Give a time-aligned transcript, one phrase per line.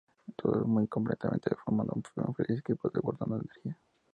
[0.35, 3.77] Todos dos muy complementarios, formando un feliz equipo desbordando energía.